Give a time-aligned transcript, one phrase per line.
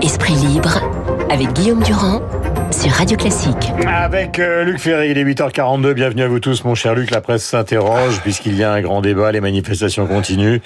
[0.00, 0.80] Esprit libre
[1.30, 2.22] avec Guillaume Durand
[2.70, 3.72] sur Radio Classique.
[3.86, 5.94] Avec euh, Luc Ferry, il est 8h42.
[5.94, 7.10] Bienvenue à vous tous, mon cher Luc.
[7.10, 10.60] La presse s'interroge puisqu'il y a un grand débat, les manifestations continuent.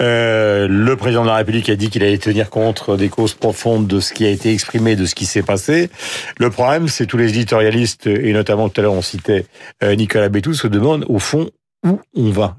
[0.00, 3.86] Euh, le président de la République a dit qu'il allait tenir compte des causes profondes
[3.86, 5.90] de ce qui a été exprimé, de ce qui s'est passé.
[6.38, 9.44] Le problème, c'est tous les éditorialistes, et notamment tout à l'heure on citait
[9.82, 11.50] euh, Nicolas Bétou, se demandent au fond
[11.84, 12.56] où on va.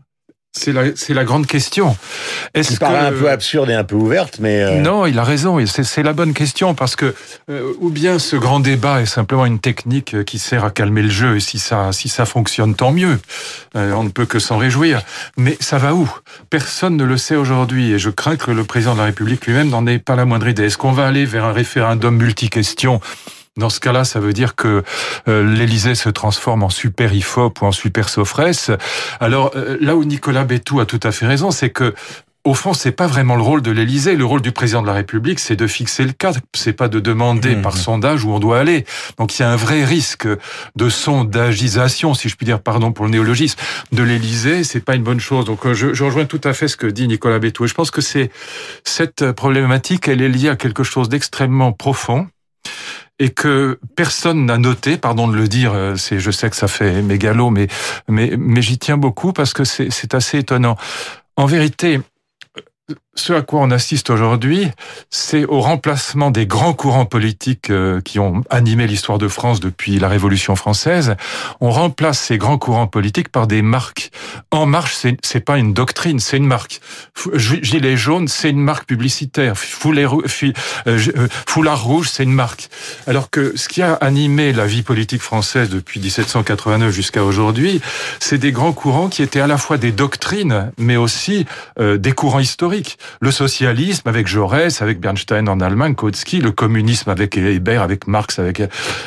[0.58, 1.98] C'est la, grande question.
[2.54, 4.80] Est-ce paraît un peu absurde et un peu ouverte, mais euh...
[4.80, 5.60] non, il a raison.
[5.60, 7.14] Et c'est, la bonne question parce que
[7.50, 11.10] euh, ou bien ce grand débat est simplement une technique qui sert à calmer le
[11.10, 13.20] jeu et si ça, si ça fonctionne, tant mieux.
[13.76, 15.02] Euh, on ne peut que s'en réjouir.
[15.36, 16.10] Mais ça va où?
[16.50, 19.70] Personne ne le sait aujourd'hui et je crains que le président de la République lui-même
[19.70, 20.64] n'en ait pas la moindre idée.
[20.64, 23.02] Est-ce qu'on va aller vers un référendum multi-questions
[23.58, 24.84] dans ce cas-là, ça veut dire que
[25.28, 28.72] euh, l'Élysée se transforme en super IFOP ou en super Sofresse.
[29.20, 31.94] Alors euh, là où Nicolas Bétou a tout à fait raison, c'est que
[32.44, 34.16] au fond, c'est pas vraiment le rôle de l'Élysée.
[34.16, 36.40] Le rôle du président de la République, c'est de fixer le cadre.
[36.54, 37.62] C'est pas de demander mmh.
[37.64, 38.86] par sondage où on doit aller.
[39.18, 40.28] Donc il y a un vrai risque
[40.76, 43.58] de sondagisation, si je puis dire, pardon pour le néologisme,
[43.92, 44.64] de l'Élysée.
[44.64, 45.46] C'est pas une bonne chose.
[45.46, 47.66] Donc je, je, rejoins tout à fait ce que dit Nicolas Bétou.
[47.66, 48.30] Et je pense que c'est
[48.84, 52.28] cette problématique, elle est liée à quelque chose d'extrêmement profond
[53.20, 56.68] et que personne n'a noté, pardon de le dire, euh, c'est, je sais que ça
[56.68, 57.68] fait mégalo, mais,
[58.08, 60.76] mais, mais j'y tiens beaucoup parce que c'est, c'est assez étonnant.
[61.38, 62.02] En vérité,
[63.16, 64.68] ce à quoi on assiste aujourd'hui,
[65.10, 69.98] c'est au remplacement des grands courants politiques euh, qui ont animé l'histoire de France depuis
[70.00, 71.16] la Révolution française.
[71.62, 74.12] On remplace ces grands courants politiques par des marques.
[74.52, 76.80] En marche, c'est, c'est pas une doctrine, c'est une marque.
[77.36, 79.58] Gilet jaune, c'est une marque publicitaire.
[79.58, 80.52] Foulard, euh,
[80.88, 82.70] euh, foulard rouge, c'est une marque.
[83.08, 87.82] Alors que ce qui a animé la vie politique française depuis 1789 jusqu'à aujourd'hui,
[88.20, 91.46] c'est des grands courants qui étaient à la fois des doctrines, mais aussi
[91.80, 97.38] des courants historiques le socialisme avec Jaurès, avec Bernstein en Allemagne, Kautsky, le communisme avec
[97.38, 98.62] Hébert, avec Marx, avec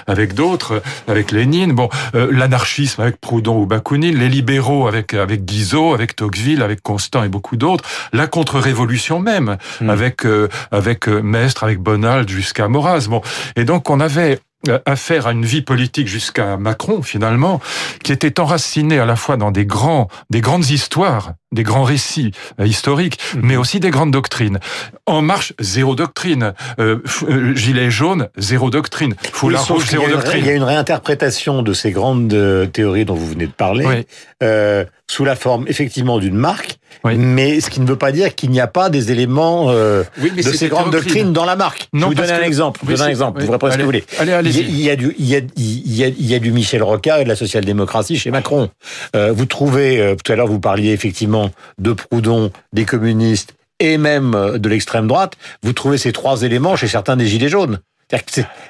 [0.07, 5.45] avec d'autres, avec Lénine, bon, euh, l'anarchisme avec Proudhon ou Bakounine, les libéraux avec avec
[5.45, 7.85] Guizot, avec Tocqueville, avec Constant et beaucoup d'autres,
[8.15, 9.91] la contre-révolution même hmm.
[9.91, 13.07] avec euh, avec euh, Mestre, avec Bonald jusqu'à Maurras.
[13.09, 13.21] Bon,
[13.57, 14.41] et donc on avait
[14.87, 17.61] affaire à une vie politique jusqu'à Macron finalement,
[18.03, 22.33] qui était enracinée à la fois dans des grands, des grandes histoires, des grands récits
[22.61, 23.41] euh, historiques, mhm.
[23.45, 24.59] mais aussi des grandes doctrines.
[25.07, 26.55] En marche, zéro doctrine.
[26.79, 26.99] Euh,
[27.29, 29.15] euh gilet jaune, zéro doctrine.
[29.33, 30.41] Foulard rouge, zéro doctrine.
[30.43, 32.37] Il y a une réinterprétation de ces grandes
[32.73, 34.07] théories dont vous venez de parler, oui.
[34.43, 37.17] euh, sous la forme effectivement d'une marque, oui.
[37.17, 40.31] mais ce qui ne veut pas dire qu'il n'y a pas des éléments euh, oui,
[40.31, 41.89] de ces grandes doctrines dans la marque.
[41.95, 42.81] Non, je vous donne un exemple.
[42.83, 43.43] Je vous donne un exemple.
[43.43, 44.05] Vous répondez ce que vous voulez.
[44.19, 46.39] Allez, allez il y a du, il y a, il y a, il y a
[46.39, 48.69] du Michel Rocard et de la social-démocratie chez Macron.
[49.17, 51.38] Euh, vous trouvez, euh, tout à l'heure, vous parliez effectivement
[51.79, 55.35] de Proudhon, des communistes et même euh, de l'extrême droite.
[55.63, 57.81] Vous trouvez ces trois éléments chez certains des Gilets jaunes.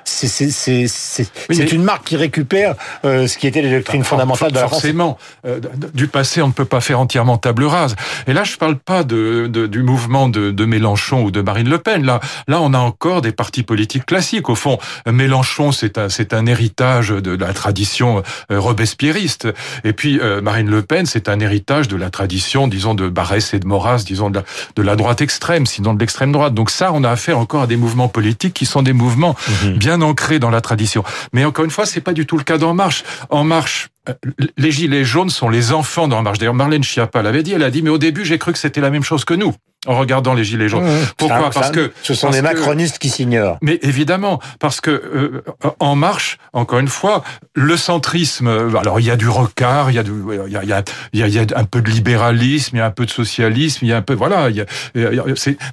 [0.04, 4.80] C'est une marque qui récupère euh, ce qui était les doctrines fondamentales de la France.
[4.80, 5.16] Forcément,
[5.46, 5.60] euh,
[5.94, 7.94] du passé, on ne peut pas faire entièrement table rase.
[8.26, 11.68] Et là, je parle pas de, de du mouvement de, de, Mélenchon ou de Marine
[11.68, 12.04] Le Pen.
[12.04, 14.48] Là, là, on a encore des partis politiques classiques.
[14.48, 19.48] Au fond, Mélenchon, c'est un, un héritage de la tradition euh, robespierriste.
[19.84, 23.54] Et puis, euh, Marine Le Pen, c'est un héritage de la tradition, disons, de Barès
[23.54, 24.44] et de Maurras, disons, de la,
[24.74, 26.54] de la droite extrême, sinon de l'extrême droite.
[26.54, 29.70] Donc ça, on a affaire encore à des mouvements politiques qui sont des mouvements mmh.
[29.72, 31.04] bien ancrés dans la tradition.
[31.32, 33.04] Mais encore une fois, c'est pas du tout le cas d'En Marche.
[33.30, 34.14] En Marche, euh,
[34.56, 36.38] les gilets jaunes sont les enfants d'En Marche.
[36.38, 37.52] D'ailleurs, Marlène Schiappa l'avait dit.
[37.52, 39.54] Elle a dit, mais au début, j'ai cru que c'était la même chose que nous
[39.86, 40.84] en regardant les gilets jaunes.
[40.84, 41.06] Mmh.
[41.16, 43.58] Pourquoi Parce que ce sont des macronistes qui s'ignorent.
[43.62, 45.42] Mais évidemment, parce que euh,
[45.78, 47.22] en marche, encore une fois,
[47.54, 48.48] le centrisme.
[48.48, 50.12] Alors il y a du recard, il y a du,
[50.46, 52.82] il y a, il y a, il y a, un peu de libéralisme, il y
[52.82, 54.50] a un peu de socialisme, il y a un peu, voilà.
[54.50, 54.66] Il y a,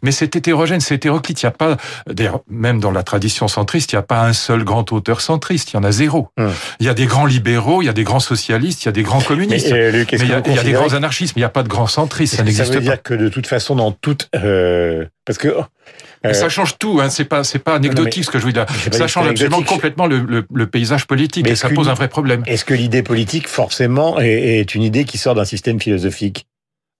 [0.04, 1.42] mais c'est hétérogène, c'est hétéroclite.
[1.42, 1.78] Il y a pas,
[2.08, 5.74] d'ailleurs, même dans la tradition centriste, il n'y a pas un seul grand auteur centriste.
[5.74, 6.30] Il y en a zéro.
[6.38, 6.48] Mmh.
[6.80, 8.92] Il y a des grands libéraux, il y a des grands socialistes, il y a
[8.92, 9.72] des grands communistes.
[9.72, 11.44] Mais, euh, Luc, mais il y a, il y a des grands anarchistes, mais il
[11.44, 12.36] n'y a pas de grands centristes.
[12.36, 12.74] Ça n'existe pas.
[12.74, 16.78] Ça veut dire que de toute façon, dans toute euh, parce que euh, ça change
[16.78, 17.10] tout, hein.
[17.10, 18.68] c'est pas c'est pas anecdotique non, ce que je veux dire.
[18.92, 22.44] Ça change absolument complètement le, le, le, paysage politique et ça pose un vrai problème.
[22.46, 26.46] Est-ce que l'idée politique forcément est, est, une idée qui sort d'un système philosophique?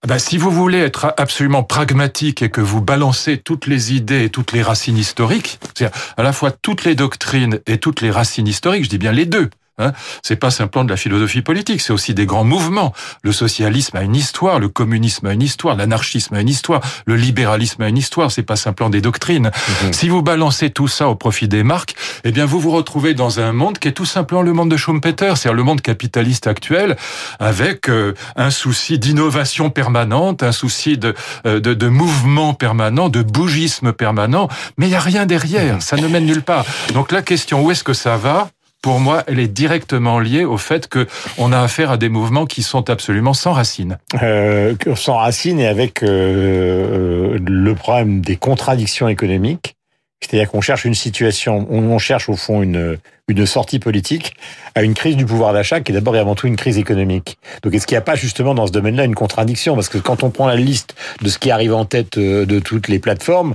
[0.04, 4.30] Ben, si vous voulez être absolument pragmatique et que vous balancez toutes les idées et
[4.30, 8.48] toutes les racines historiques, c'est-à-dire à la fois toutes les doctrines et toutes les racines
[8.48, 9.48] historiques, je dis bien les deux,
[9.78, 9.92] Hein.
[10.22, 12.94] C'est pas simplement de la philosophie politique, c'est aussi des grands mouvements.
[13.22, 17.16] Le socialisme a une histoire, le communisme a une histoire, l'anarchisme a une histoire, le
[17.16, 18.30] libéralisme a une histoire.
[18.30, 19.50] C'est pas simplement des doctrines.
[19.84, 19.92] Mhm.
[19.92, 21.94] Si vous balancez tout ça au profit des marques,
[22.24, 24.78] eh bien vous vous retrouvez dans un monde qui est tout simplement le monde de
[24.78, 26.96] Schumpeter, c'est-à-dire le monde capitaliste actuel,
[27.38, 31.14] avec euh, un souci d'innovation permanente, un souci de,
[31.46, 35.96] euh, de, de mouvement permanent, de bougisme permanent, mais il n'y a rien derrière, ça
[35.96, 36.64] ne mène nulle part.
[36.94, 38.48] Donc la question où est-ce que ça va?
[38.82, 41.06] Pour moi, elle est directement liée au fait que
[41.38, 43.98] on a affaire à des mouvements qui sont absolument sans racines.
[44.22, 49.75] Euh, sans racines et avec euh, le problème des contradictions économiques.
[50.20, 52.98] C'est-à-dire qu'on cherche une situation, on cherche au fond une,
[53.28, 54.34] une sortie politique
[54.74, 57.38] à une crise du pouvoir d'achat qui est d'abord et avant tout une crise économique.
[57.62, 59.74] Donc est-ce qu'il n'y a pas justement dans ce domaine-là une contradiction?
[59.74, 62.60] Parce que quand on prend la liste de ce qui arrive en tête euh, de
[62.60, 63.54] toutes les plateformes,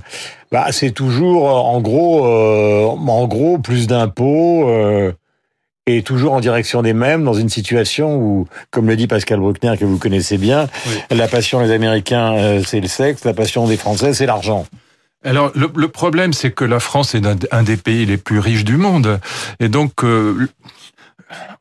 [0.52, 5.12] bah, c'est toujours en gros, euh, en gros plus d'impôts, euh,
[5.88, 9.78] et toujours en direction des mêmes, dans une situation où, comme le dit Pascal Bruckner,
[9.80, 10.68] que vous connaissez bien,
[11.10, 14.66] la passion des Américains, euh, c'est le sexe, la passion des Français, c'est l'argent.
[15.24, 18.64] Alors le, le problème, c'est que la France est un, des pays les plus riches
[18.64, 19.20] du monde,
[19.60, 20.50] et donc euh,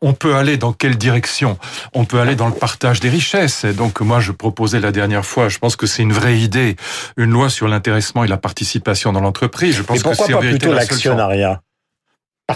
[0.01, 1.59] on peut aller dans quelle direction?
[1.93, 3.65] On peut aller dans le partage des richesses.
[3.65, 6.77] Et donc moi, je proposais la dernière fois, je pense que c'est une vraie idée,
[7.17, 9.77] une loi sur l'intéressement et la participation dans l'entreprise.
[9.77, 11.61] Je pense Mais pourquoi que pas plutôt l'actionnariat?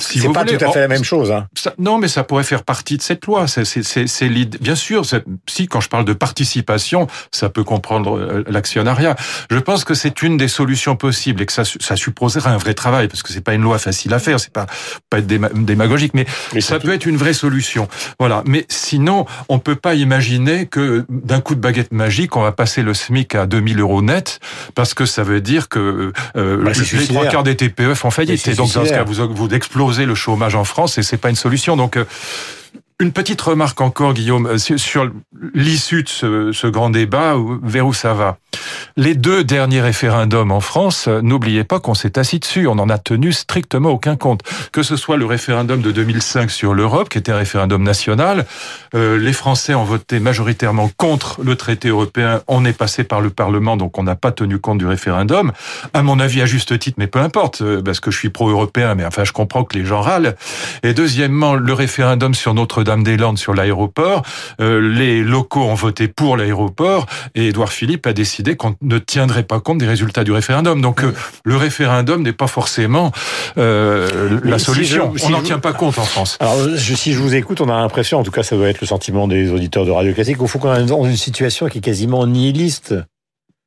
[0.03, 1.31] Si c'est pas tout à fait la même chose.
[1.31, 1.47] Hein.
[1.79, 3.47] non, mais ça pourrait faire partie de cette loi.
[3.47, 4.59] C'est l'idée.
[4.59, 5.05] Bien sûr,
[5.49, 9.17] si quand je parle de participation, ça peut comprendre euh, l'actionnariat.
[9.51, 12.75] Je pense que c'est une des solutions possibles et que ça, ça supposerait un vrai
[12.75, 14.41] travail parce que c'est pas une loi facile à faire.
[14.41, 14.67] C'est pas
[15.11, 16.27] pas être démagogique, mais,
[16.61, 17.89] ça peut être une vraie solution.
[18.19, 18.43] Voilà.
[18.47, 22.83] Mais sinon, on peut pas imaginer que d'un coup de baguette magique, on va passer
[22.83, 24.41] le SMIC à 2000 euros net
[24.75, 28.47] parce que ça veut dire que euh, bah, les trois quarts des TPE font faillite.
[28.49, 31.31] Et donc dans ce cas, vous vous explosez le chômage en France et c'est pas
[31.31, 31.77] une solution.
[31.77, 32.05] Donc euh,
[33.05, 35.11] une petite remarque encore, Guillaume, euh, sur
[35.53, 36.09] l'issue de
[36.53, 38.39] ce, grand débat, vers où ça va?
[38.97, 42.89] Les deux derniers référendums en France, euh, n'oubliez pas qu'on s'est assis dessus, on n'en
[42.89, 44.41] a tenu strictement aucun compte.
[44.73, 48.47] Que ce soit le référendum de 2005 sur l'Europe, qui était un référendum national,
[48.95, 53.29] euh, les Français ont voté majoritairement contre le traité européen, on est passé par le
[53.29, 55.53] Parlement, donc on n'a pas tenu compte du référendum.
[55.93, 59.05] À mon avis, à juste titre, mais peu importe, parce que je suis pro-européen, mais
[59.05, 60.37] enfin je comprends que les gens râlent.
[60.83, 64.23] Et deuxièmement, le référendum sur notre Notre-Dame-des-Landes sur l'aéroport.
[64.61, 69.43] Euh, les locaux ont voté pour l'aéroport et Édouard Philippe a décidé qu'on ne tiendrait
[69.43, 70.81] pas compte des résultats du référendum.
[70.81, 71.13] Donc euh,
[71.45, 73.13] le référendum n'est pas forcément
[73.59, 75.13] euh, la solution.
[75.25, 76.37] on n'en tient pas compte en France.
[76.41, 78.87] Alors si je vous écoute, on a l'impression, en tout cas ça doit être le
[78.87, 81.83] sentiment des auditeurs de Radio Classique, au fond qu'on est dans une situation qui est
[81.83, 82.95] quasiment nihiliste.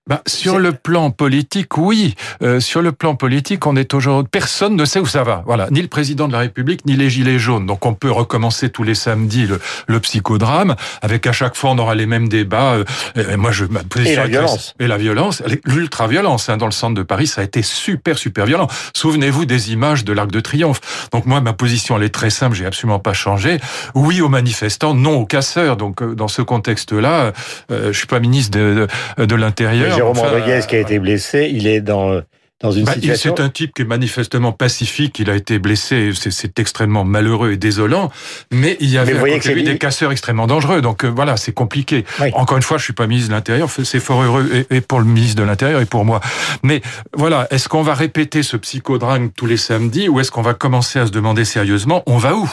[0.08, 2.16] Bah, sur le plan politique, oui.
[2.42, 4.30] Euh, sur le plan politique, on est aujourd'hui.
[4.32, 5.44] Personne ne sait où ça va.
[5.46, 7.66] Voilà, ni le président de la République, ni les gilets jaunes.
[7.66, 11.78] Donc, on peut recommencer tous les samedis le, le psychodrame, avec à chaque fois on
[11.78, 12.74] aura les mêmes débats.
[12.74, 12.84] Euh,
[13.16, 14.74] et moi, je ma position et la violence.
[14.80, 16.50] Et la violence, l'ultra-violence.
[16.50, 18.68] Hein, dans le centre de Paris, ça a été super, super violent.
[18.96, 21.10] Souvenez-vous des images de l'Arc de Triomphe.
[21.12, 22.56] Donc, moi, ma position, elle est très simple.
[22.56, 23.60] J'ai absolument pas changé.
[23.94, 25.76] Oui aux manifestants, non aux casseurs.
[25.76, 27.34] Donc, euh, dans ce contexte-là,
[27.72, 28.88] euh, je suis pas ministre de,
[29.18, 29.97] de, de l'Intérieur.
[29.98, 32.22] Jérôme Rodriguez qui a été blessé, il est dans
[32.60, 33.36] dans une bah, situation.
[33.38, 35.20] C'est un type qui est manifestement pacifique.
[35.20, 36.12] Il a été blessé.
[36.16, 38.10] C'est extrêmement malheureux et désolant.
[38.52, 40.82] Mais il y avait à lui des casseurs extrêmement dangereux.
[40.82, 42.06] Donc euh, voilà, c'est compliqué.
[42.34, 43.70] Encore une fois, je suis pas ministre de l'Intérieur.
[43.70, 46.20] C'est fort heureux et, pour le ministre de l'Intérieur et pour moi.
[46.64, 46.82] Mais
[47.14, 51.00] voilà, est-ce qu'on va répéter ce psychodrame tous les samedis ou est-ce qu'on va commencer
[51.00, 52.50] à se demander sérieusement, on va où?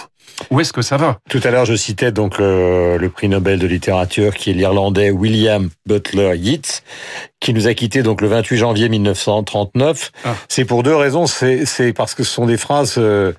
[0.51, 1.19] Où est-ce que ça va?
[1.31, 5.11] Tout à l'heure, je citais donc le, le, prix Nobel de littérature qui est l'Irlandais
[5.11, 6.83] William Butler Yeats,
[7.45, 10.13] qui nous a quittés donc le 28 janvier 1939.
[10.25, 10.35] Ah.
[10.49, 11.27] C'est pour deux raisons.
[11.27, 13.33] C'est parce que ce sont des phrases euh,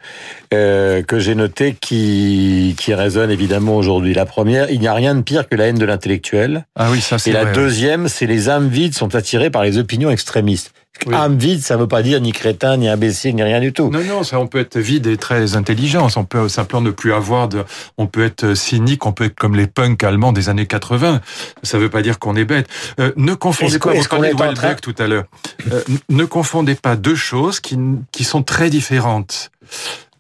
[0.53, 4.13] euh, que j'ai notées qui, qui résonnent évidemment aujourd'hui.
[4.13, 6.65] La première, il n'y a rien de pire que la haine de l'intellectuel.
[6.75, 9.79] Ah oui, ça c'est Et la deuxième, c'est les âmes vides sont attirées par les
[9.79, 10.71] opinions extrémistes.
[11.13, 13.89] Âme vide, ça veut pas dire ni crétin, ni imbécile, ni rien du tout.
[13.91, 16.07] Non, non, ça, on peut être vide et très intelligent.
[16.15, 17.63] On peut simplement ne plus avoir de,
[17.97, 21.21] on peut être cynique, on peut être comme les punks allemands des années 80.
[21.63, 22.67] Ça veut pas dire qu'on est bête.
[22.99, 25.25] Euh, ne confondez pas, vous parliez de tout à l'heure.
[25.71, 27.77] Euh, ne confondez pas deux choses qui,
[28.11, 29.51] qui sont très différentes.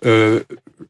[0.05, 0.41] Euh,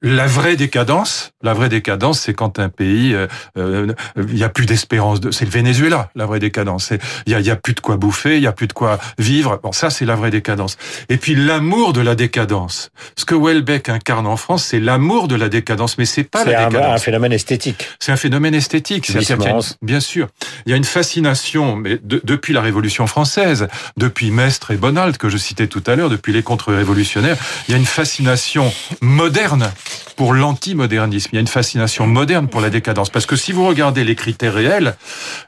[0.02, 4.50] la vraie décadence, La vraie décadence, c'est quand un pays, euh, euh, il y a
[4.50, 5.22] plus d'espérance.
[5.22, 5.30] De...
[5.30, 6.92] C'est le Venezuela, la vraie décadence.
[7.28, 9.60] Il y a, plus de quoi bouffer, il y a plus de quoi vivre.
[9.62, 10.76] Bon, ça, c'est la vraie décadence.
[11.08, 12.90] Et puis l'amour de la décadence.
[13.16, 16.66] Ce que Welbeck incarne en France, c'est l'amour de la décadence, mais c'est pas la
[16.66, 16.96] un, décadence.
[16.96, 17.90] un phénomène esthétique.
[18.00, 19.06] C'est un phénomène esthétique.
[19.06, 19.38] C'est
[19.84, 20.30] bien sûr.
[20.66, 25.18] Il y a une fascination, mais de, depuis la Révolution française, depuis Mestre et Bonald
[25.18, 27.38] que je citais tout à l'heure, depuis les contre-révolutionnaires,
[27.68, 29.72] il y a une fascination moderne
[30.16, 31.35] pour l'antimodernisme.
[31.36, 33.10] Il y a une fascination moderne pour la décadence.
[33.10, 34.96] Parce que si vous regardez les critères réels,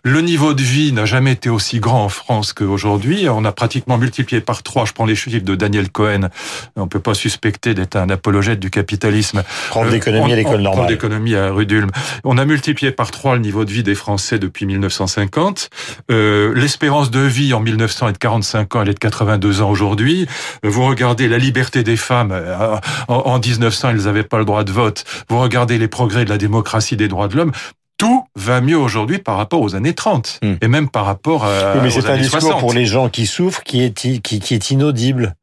[0.04, 3.30] le niveau de vie n'a jamais été aussi grand en France qu'aujourd'hui.
[3.30, 4.84] On a pratiquement multiplié par trois.
[4.84, 6.28] Je prends les chiffres de Daniel Cohen.
[6.76, 9.44] On peut pas suspecter d'être un apologète du capitalisme.
[9.70, 10.74] Prof d'économie à l'école normale.
[10.74, 11.90] Prof d'économie à Rudulm.
[12.26, 15.70] On a multiplié par trois le niveau de vie des Français depuis 1950.
[16.12, 19.70] Euh, L'espérance de vie en 1900 est de 45 ans, elle est de 82 ans
[19.70, 20.28] aujourd'hui.
[20.64, 22.34] Vous regardez la liberté des femmes.
[22.34, 22.76] Euh,
[23.08, 25.06] en 1900, elles n'avaient pas le droit de vote.
[25.30, 27.52] Vous regardez les progrès de la démocratie des droits de l'homme
[27.98, 30.54] tout va mieux aujourd'hui par rapport aux années 30 hmm.
[30.62, 33.64] et même par rapport à oui, mais c'est un discours pour les gens qui souffrent
[33.64, 35.36] qui est qui, qui est inaudible.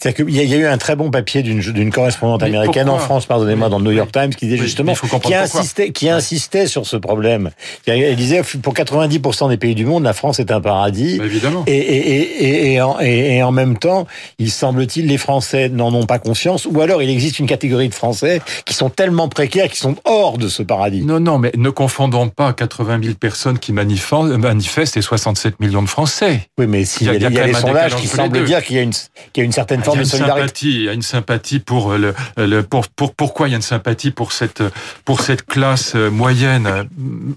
[0.00, 3.68] C'est-à-dire qu'il y, a eu un très bon papier d'une correspondante américaine en France, pardonnez-moi,
[3.68, 7.50] dans le New York Times, qui disait justement, qui insistait, qui insistait sur ce problème.
[7.86, 11.20] Elle disait, pour 90% des pays du monde, la France est un paradis.
[11.22, 11.62] évidemment.
[11.66, 14.06] Et, et, et, et, en, et, en même temps,
[14.38, 17.94] il semble-t-il, les Français n'en ont pas conscience, ou alors il existe une catégorie de
[17.94, 21.04] Français qui sont tellement précaires, qui sont hors de ce paradis.
[21.04, 25.88] Non, non, mais ne confondons pas 80 000 personnes qui manifestent et 67 millions de
[25.88, 26.40] Français.
[26.58, 28.82] Oui, mais s'il y, a, y a, des sondages qui semblent dire qu'il y a
[28.82, 30.92] une, qu'il y a une certaine forme il y a une sympathie, il y a
[30.92, 34.62] une sympathie pour le, le pour, pour, pourquoi il y a une sympathie pour cette
[35.04, 36.84] pour cette classe moyenne euh,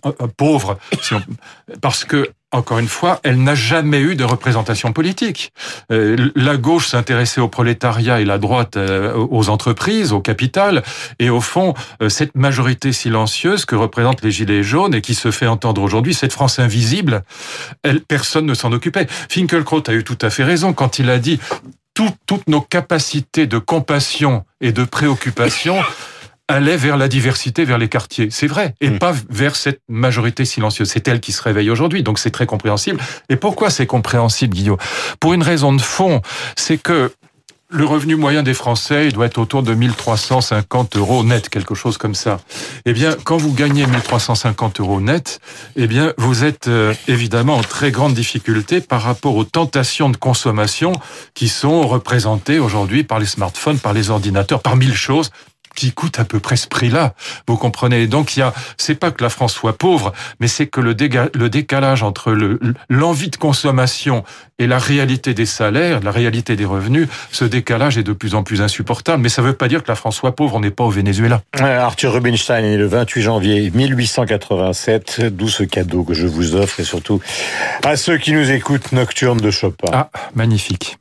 [0.06, 0.78] euh, pauvre
[1.82, 5.52] parce que encore une fois, elle n'a jamais eu de représentation politique.
[5.92, 10.82] Euh, la gauche s'intéressait au prolétariat et la droite aux entreprises, au capital.
[11.20, 11.74] Et au fond,
[12.08, 16.32] cette majorité silencieuse que représentent les Gilets jaunes et qui se fait entendre aujourd'hui, cette
[16.32, 17.24] France invisible,
[17.84, 19.08] elle, personne ne s'en occupait.
[19.28, 21.42] Finkelkraut a eu tout à fait raison quand il a dit
[22.26, 25.82] toutes nos capacités de compassion et de préoccupation
[26.48, 28.30] allaient vers la diversité, vers les quartiers.
[28.32, 28.74] C'est vrai.
[28.80, 29.00] Et mm.
[29.00, 30.90] pas vers cette majorité silencieuse.
[30.90, 32.04] C'est elle qui se réveille aujourd'hui.
[32.04, 33.00] Donc c'est très compréhensible.
[33.30, 34.78] Et pourquoi c'est compréhensible, Guillaume?
[35.20, 36.22] Pour une raison de fond.
[36.56, 37.12] C'est que
[37.70, 42.16] le revenu moyen des Français, doit être autour de 1350 euros net, quelque chose comme
[42.16, 42.40] ça.
[42.86, 45.40] Eh bien, quand vous gagnez 1350 euros net,
[45.76, 50.16] eh bien, vous êtes euh, évidemment en très grande difficulté par rapport aux tentations de
[50.16, 50.94] consommation
[51.34, 55.32] qui sont représentées aujourd'hui par les smartphones, par les ordinateurs, par mille choses
[55.78, 57.14] qui coûte à peu près ce prix-là.
[57.48, 58.08] Vous comprenez?
[58.08, 60.96] Donc il y a, c'est pas que la France soit pauvre, mais c'est que le,
[61.34, 62.36] le décalage entre
[62.90, 64.24] l'envie de consommation
[64.60, 68.42] et la réalité des salaires, la réalité des revenus, ce décalage est de plus en
[68.42, 69.22] plus insupportable.
[69.22, 70.56] Mais ça ne veut pas dire que la France soit pauvre.
[70.56, 71.42] On n'est pas au Venezuela.
[71.62, 75.28] Euh, Arthur Rubinstein est le 28 janvier 1887.
[75.28, 77.22] D'où ce cadeau que je vous offre et surtout
[77.84, 79.92] à ceux qui nous écoutent Nocturne de Chopin.
[79.94, 80.98] Ah, magnifique.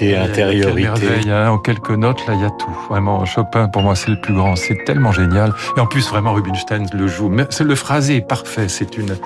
[0.00, 0.82] Musicalité, intériorité.
[0.82, 2.76] Merveille, hein, en quelques notes, là, il y a tout.
[2.88, 4.56] Vraiment, Chopin, pour moi, c'est le plus grand.
[4.56, 5.52] C'est tellement génial.
[5.76, 7.30] Et en plus, vraiment, Rubinstein le joue.
[7.50, 8.68] C'est le phrasé est parfait.
[8.68, 9.16] C'est une,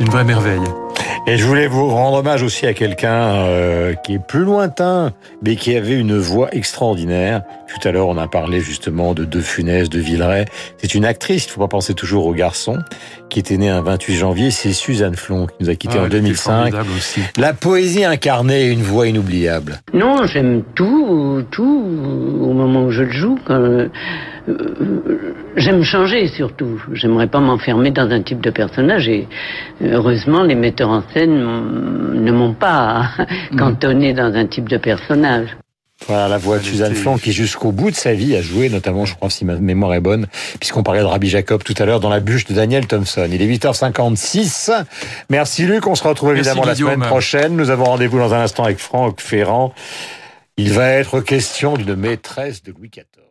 [0.00, 0.60] une vraie merveille.
[1.26, 5.56] Et je voulais vous rendre hommage aussi à quelqu'un euh, qui est plus lointain, mais
[5.56, 7.40] qui avait une voix extraordinaire.
[7.66, 10.44] Tout à l'heure, on a parlé justement de De Funès, de Villeray.
[10.76, 12.76] C'est une actrice, il faut pas penser toujours au garçon,
[13.30, 14.50] qui était née un 28 janvier.
[14.50, 16.74] C'est Suzanne Flon, qui nous a quittés ah, en 2005.
[16.94, 17.22] Aussi.
[17.38, 19.80] La poésie incarnée, une voix inoubliable.
[19.94, 21.84] Non, j'aime tout, tout,
[22.42, 23.38] au moment où je le joue.
[23.46, 23.88] Quand,
[25.56, 26.82] J'aime changer surtout.
[26.92, 29.26] J'aimerais pas m'enfermer dans un type de personnage et
[29.82, 33.10] heureusement les metteurs en scène ne m'ont pas
[33.58, 35.56] cantonné dans un type de personnage.
[36.06, 39.06] Voilà la voix de Suzanne Flan qui jusqu'au bout de sa vie a joué notamment,
[39.06, 40.26] je crois si ma mémoire est bonne,
[40.58, 43.28] puisqu'on parlait de Rabbi Jacob tout à l'heure dans la bûche de Daniel Thompson.
[43.32, 44.84] Il est 8h56.
[45.30, 47.56] Merci Luc, on se retrouve évidemment la semaine prochaine.
[47.56, 49.72] Nous avons rendez-vous dans un instant avec Franck Ferrand.
[50.56, 53.23] Il va être question d'une maîtresse de Louis XIV.